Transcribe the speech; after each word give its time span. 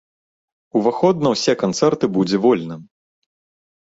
Уваход 0.79 1.19
на 1.27 1.33
ўсе 1.33 1.53
канцэрты 1.63 2.05
будзе 2.15 2.37
вольным. 2.45 2.79